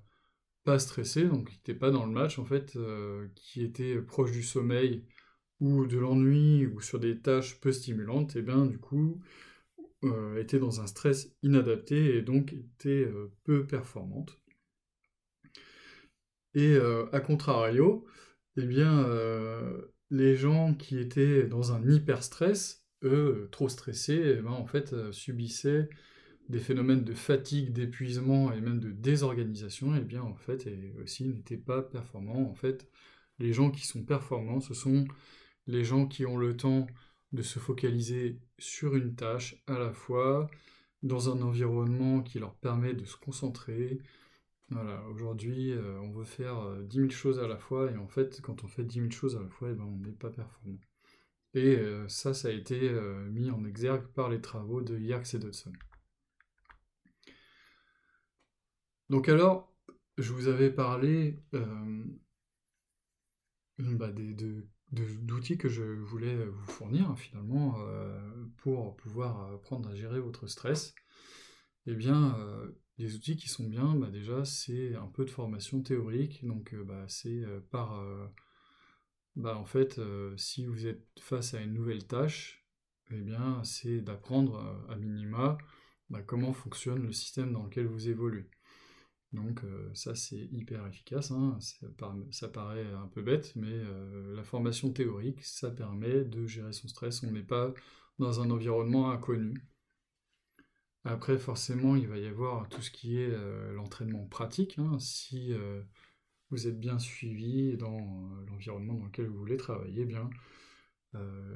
[0.65, 4.33] pas stressées, donc qui n'étaient pas dans le match, en fait, euh, qui étaient proches
[4.33, 5.05] du sommeil
[5.61, 9.21] ou de l'ennui ou sur des tâches peu stimulantes, et eh bien du coup,
[10.39, 13.09] étaient dans un stress inadapté et donc étaient
[13.45, 14.39] peu performantes.
[16.55, 16.77] Et
[17.13, 18.07] à contrario,
[18.57, 19.07] eh bien,
[20.11, 22.86] les gens qui étaient dans un hyper stress,
[23.51, 25.89] trop stressés, eh ben, en fait, euh, subissaient
[26.49, 30.95] des phénomènes de fatigue, d'épuisement et même de désorganisation, et eh bien en fait, et
[31.03, 32.49] aussi n'étaient pas performants.
[32.49, 32.89] En fait,
[33.39, 35.07] les gens qui sont performants, ce sont
[35.67, 36.87] les gens qui ont le temps
[37.33, 40.49] de se focaliser sur une tâche à la fois,
[41.03, 43.99] dans un environnement qui leur permet de se concentrer.
[44.71, 47.97] Voilà, aujourd'hui, euh, on veut faire euh, dix 10 000 choses à la fois, et
[47.97, 50.13] en fait, quand on fait 10 000 choses à la fois, eh ben, on n'est
[50.13, 50.79] pas performant.
[51.57, 55.33] Et euh, ça, ça a été euh, mis en exergue par les travaux de Yerkes
[55.33, 55.73] et Dodson.
[59.09, 59.75] Donc alors,
[60.19, 62.05] je vous avais parlé euh,
[63.79, 64.13] bah,
[64.93, 67.79] d'outils que je voulais vous fournir finalement
[68.59, 70.95] pour pouvoir apprendre à gérer votre stress.
[71.87, 72.37] Eh bien,
[72.99, 77.07] les outils qui sont bien, bah, déjà, c'est un peu de formation théorique, donc bah,
[77.09, 78.05] c'est par
[79.37, 82.65] bah, en fait, euh, si vous êtes face à une nouvelle tâche,
[83.11, 85.59] eh bien, c'est d'apprendre euh, à minima
[86.11, 88.49] bah, comment fonctionne le système dans lequel vous évoluez.
[89.33, 91.59] Donc euh, ça c'est hyper efficace, hein.
[92.31, 93.83] ça, paraît un peu bête, mais
[94.35, 97.23] la formation théorique, ça permet de gérer son stress.
[97.23, 97.75] On n'est pas
[98.19, 99.63] dans un environnement inconnu.
[101.05, 103.37] Après, forcément, il va y avoir tout ce qui est
[103.75, 104.79] l'entraînement pratique.
[104.79, 104.99] Hein.
[104.99, 105.53] si
[106.51, 107.99] vous êtes bien suivi dans
[108.49, 110.29] l'environnement dans lequel vous voulez travailler, eh bien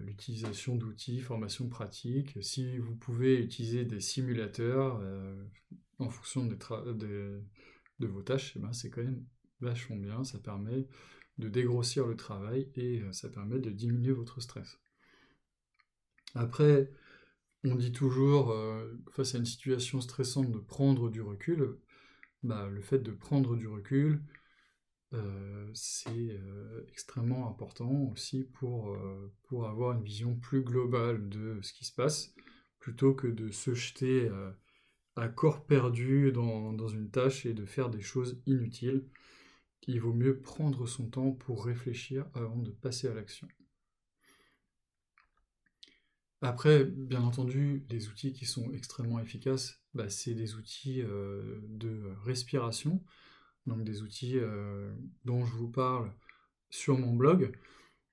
[0.02, 2.42] l'utilisation d'outils, formation pratique.
[2.42, 5.02] Si vous pouvez utiliser des simulateurs
[5.98, 7.42] en fonction de
[8.00, 9.22] vos tâches, eh ben, c'est quand même
[9.60, 10.24] vachement bien.
[10.24, 10.86] Ça permet
[11.36, 14.80] de dégrossir le travail et ça permet de diminuer votre stress.
[16.34, 16.90] Après,
[17.64, 21.76] on dit toujours, euh, face à une situation stressante, de prendre du recul.
[22.42, 24.22] Bah, le fait de prendre du recul,
[25.12, 28.96] euh, c'est euh, extrêmement important aussi pour,
[29.44, 32.34] pour avoir une vision plus globale de ce qui se passe,
[32.78, 34.30] plutôt que de se jeter
[35.16, 39.04] à corps perdu dans, dans, une tâche et de faire des choses inutiles.
[39.86, 43.48] Il vaut mieux prendre son temps pour réfléchir avant de passer à l'action.
[46.42, 52.14] Après, bien entendu, les outils qui sont extrêmement efficaces, bah, c'est des outils euh, de
[52.24, 53.02] respiration,
[53.66, 54.92] donc des outils euh,
[55.24, 56.12] dont je vous parle
[56.70, 57.56] sur mon blog,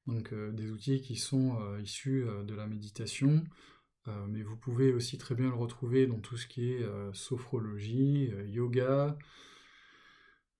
[0.07, 3.43] donc euh, des outils qui sont issus de la méditation,
[4.29, 9.17] mais vous pouvez aussi très bien le retrouver dans tout ce qui est sophrologie, yoga.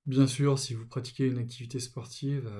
[0.06, 2.52] Bien sûr, si vous pratiquez une activité sportive,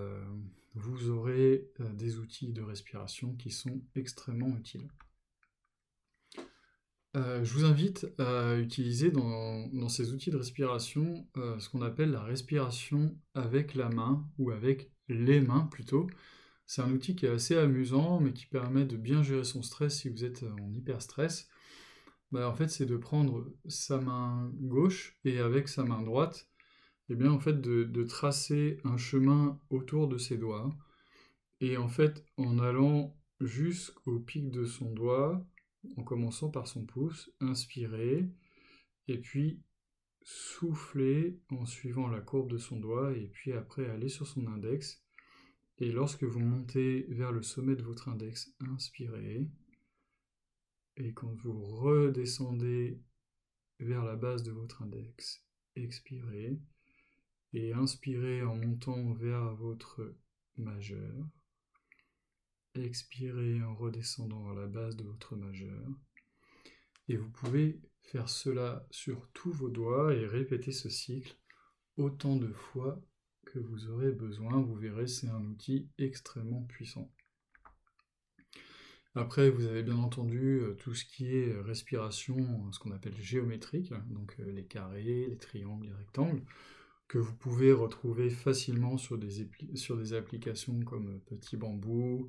[0.78, 4.88] vous aurez euh, des outils de respiration qui sont extrêmement utiles.
[7.18, 12.12] Euh, je vous invite à utiliser dans, ces outils de respiration euh, ce qu'on appelle
[12.12, 16.08] la respiration avec la main ou avec les mains plutôt.
[16.68, 19.98] C'est un outil qui est assez amusant mais qui permet de bien gérer son stress
[19.98, 21.50] si vous êtes en hyper stress.
[22.32, 26.48] Bah, en fait, c'est de prendre sa main gauche et avec sa main droite,
[27.10, 30.70] eh bien en fait de, tracer un chemin autour de ses doigts
[31.62, 35.44] et en fait en allant jusqu'au pic de son doigt
[35.96, 38.30] en commençant par son pouce inspirer
[39.08, 39.62] et puis
[40.24, 45.04] souffler en suivant la courbe de son doigt et puis après aller sur son index.
[45.80, 49.48] Et lorsque vous montez vers le sommet de votre index inspirez.
[50.98, 53.00] Et quand vous redescendez
[53.80, 55.48] vers la base de votre index
[55.84, 56.60] expirez.
[57.54, 60.16] Et inspirez en montant vers votre
[60.58, 61.28] majeur.
[62.78, 65.88] Expirez en redescendant à la base de votre majeur.
[67.08, 71.36] Et vous pouvez faire cela sur tous vos doigts et répéter ce cycle
[71.98, 73.02] autant de fois
[73.46, 74.62] que vous aurez besoin.
[74.62, 77.12] Vous verrez, c'est un outil extrêmement puissant.
[79.16, 83.92] Après, vous avez bien entendu euh, tout ce qui est respiration, ce qu'on appelle géométrique,
[84.10, 86.44] donc euh, les carrés, les triangles, les rectangles
[87.08, 92.28] que vous pouvez retrouver facilement sur des, sur des applications comme Petit Bambou,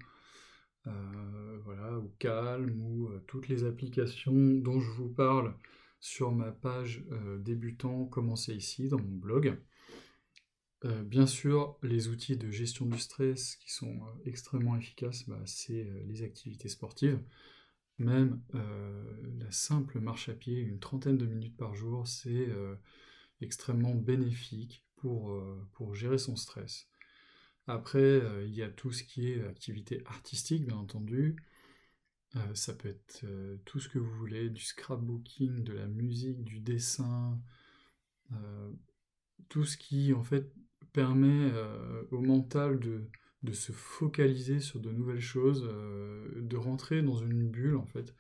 [0.87, 5.55] euh, voilà, ou Calm, ou euh, toutes les applications dont je vous parle
[6.01, 9.59] sur ma page euh, débutant Commencez ici dans mon blog.
[11.07, 16.23] bien sûr, les outils de gestion du stress qui sont extrêmement efficaces, bah, c'est les
[16.23, 17.21] activités sportives.
[17.99, 22.49] Même la simple marche à pied, une trentaine de minutes par jour, c'est
[23.41, 26.89] extrêmement bénéfique pour gérer son stress.
[27.69, 31.37] Après, euh, il y a tout ce qui est activité artistique, bien entendu.
[32.37, 33.25] Euh, ça peut être
[33.65, 37.41] tout ce que vous voulez, du scrapbooking, de la musique, du dessin,
[39.49, 40.53] tout ce qui en fait
[40.93, 41.51] permet
[42.11, 47.87] au mental de, se focaliser sur de nouvelles choses, de rentrer dans une bulle en
[47.87, 48.15] fait.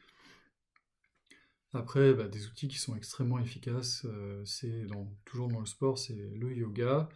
[1.74, 4.86] Après, bah, des outils qui sont extrêmement efficaces, euh, c'est
[5.24, 7.09] toujours dans le sport, c'est le yoga.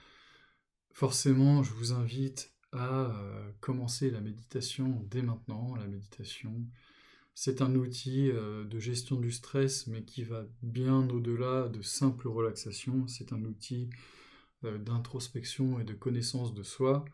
[0.92, 5.74] Forcément, je vous invite à euh, commencer la méditation dès maintenant.
[5.76, 6.66] La méditation,
[7.34, 12.28] c'est un outil euh, de gestion du stress, mais qui va bien au-delà de simple
[12.28, 13.06] relaxation.
[13.08, 13.90] C'est un outil
[14.62, 17.04] d'introspection et de connaissance de soi.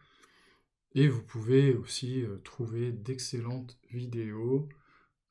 [0.94, 4.68] Et vous pouvez aussi trouver d'excellentes vidéos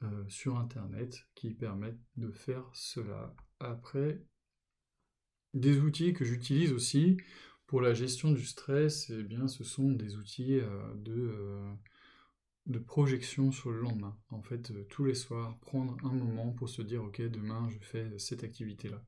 [0.04, 3.34] euh, sur Internet qui permettent de faire cela.
[3.60, 4.22] Après,
[5.56, 7.18] des outils que j'utilise aussi
[7.68, 11.74] pour la gestion du stress, eh bien, ce sont des outils euh, de, euh,
[12.66, 14.18] de projection sur le lendemain.
[14.30, 18.18] En fait, tous les soirs, prendre un moment pour se dire, ok, demain, je fais
[18.18, 19.04] cette activité-là.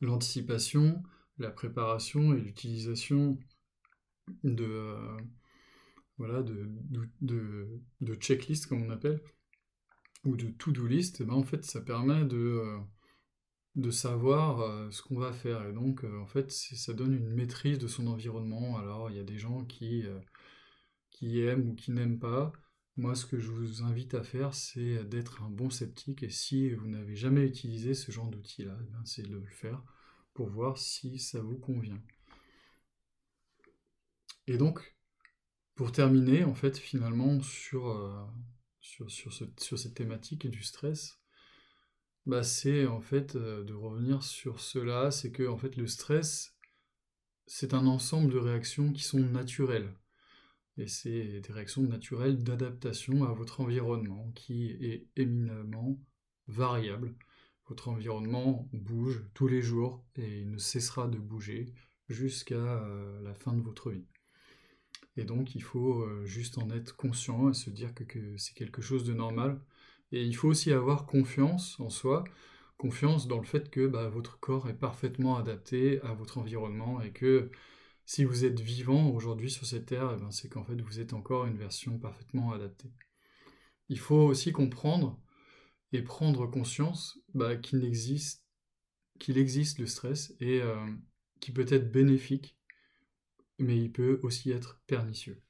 [0.00, 1.02] L'anticipation,
[1.38, 3.38] la préparation et l'utilisation
[4.44, 4.96] de
[6.18, 6.68] voilà, de,
[7.20, 8.18] de, de,
[8.68, 9.20] comme on appelle,
[10.24, 12.78] ou de to-do list, et ben en fait, ça permet de, euh,
[13.78, 15.66] de savoir euh, ce qu'on va faire.
[15.66, 18.76] Et donc, euh, en fait, ça donne une maîtrise de son environnement.
[18.76, 20.04] Alors, il y a des gens qui,
[21.10, 22.52] qui aiment ou qui n'aiment pas.
[22.96, 26.22] moi, ce que je vous invite à faire, c'est d'être un bon sceptique.
[26.22, 29.82] Et si vous n'avez jamais utilisé ce genre d'outil-là, eh c'est de le faire
[30.34, 32.00] pour voir si ça vous convient.
[34.48, 34.96] Et donc,
[35.74, 38.24] pour terminer, en fait, finalement, sur, euh,
[38.80, 41.20] sur, sur, cette thématique du stress,
[42.26, 46.56] bah, c'est en fait euh, de revenir sur cela, c'est que en fait le stress,
[47.46, 49.92] c'est un ensemble de réactions qui sont naturelles.
[50.76, 55.98] Et c'est des réactions naturelles d'adaptation à votre environnement qui est éminemment
[56.46, 57.14] variable.
[57.68, 61.74] Votre environnement bouge tous les jours et il ne cessera de bouger
[62.08, 64.06] jusqu'à euh, la fin de votre vie.
[65.16, 68.80] Et donc il faut euh, juste en être conscient et se dire que, c'est quelque
[68.80, 69.60] chose de normal.
[70.12, 72.24] Et il faut aussi avoir confiance en soi,
[72.78, 77.12] confiance dans le fait que bah, votre corps est parfaitement adapté à votre environnement et
[77.12, 77.50] que
[78.06, 81.12] si vous êtes vivant aujourd'hui sur cette terre, eh ben, c'est qu'en fait vous êtes
[81.12, 82.90] encore une version parfaitement adaptée.
[83.90, 85.20] Il faut aussi comprendre
[85.92, 88.44] et prendre conscience bah, qu'il existe,
[89.26, 90.86] le stress et euh,
[91.40, 92.56] qui peut être bénéfique,
[93.58, 95.42] mais il peut aussi être pernicieux.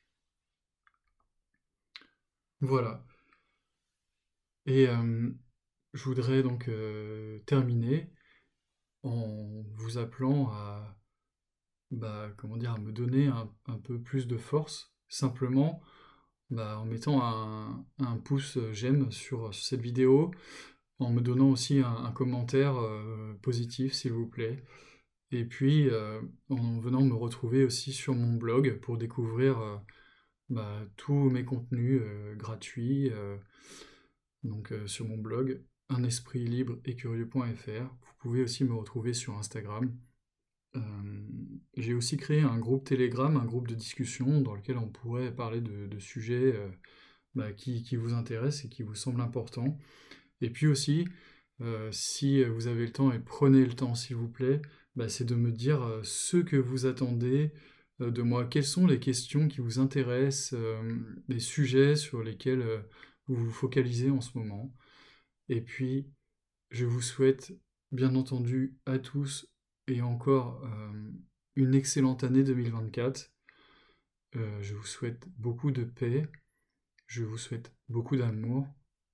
[2.60, 3.04] Voilà.
[4.68, 4.86] Et
[5.94, 6.70] je voudrais donc
[7.46, 8.12] terminer
[9.02, 10.94] en vous appelant à
[11.90, 15.80] bah, comment dire, à me donner un, peu plus de force, simplement
[16.50, 20.32] bah, en mettant un, pouce j'aime sur, cette vidéo,
[20.98, 22.74] en me donnant aussi un, commentaire
[23.40, 24.62] positif, s'il vous plaît.
[25.30, 25.88] Et puis,
[26.50, 29.82] en venant me retrouver aussi sur mon blog pour découvrir
[30.50, 32.02] bah, tous mes contenus
[32.36, 33.10] gratuits.
[34.42, 37.68] Donc, sur mon blog, un et curieux.fr.
[37.68, 39.96] Vous pouvez aussi me retrouver sur Instagram
[40.76, 40.80] euh,
[41.76, 45.60] j'ai aussi créé un groupe Telegram, un groupe de discussion dans lequel on pourrait parler
[45.60, 46.68] de, sujets euh,
[47.34, 49.78] bah, qui, vous intéressent et qui vous semblent importants.
[50.40, 51.06] Et puis aussi,
[51.60, 54.60] euh, si vous avez le temps, et prenez le temps s'il vous plaît,
[54.96, 57.52] bah, c'est de me dire ce que vous attendez
[58.00, 60.54] de moi, quelles sont les questions qui vous intéressent,
[61.28, 62.84] les sujets sur lesquels
[63.28, 64.74] vous vous focalisez en ce moment.
[65.48, 66.10] Et puis,
[66.70, 67.52] je vous souhaite
[67.92, 69.46] bien entendu à tous
[69.86, 71.12] et encore euh,
[71.56, 73.30] une excellente année 2024.
[74.36, 76.28] Euh, je vous souhaite beaucoup de paix,
[77.06, 78.66] je vous souhaite beaucoup d'amour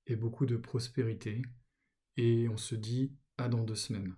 [0.06, 1.42] et beaucoup de prospérité.
[2.16, 4.16] Et on se dit à dans deux semaines.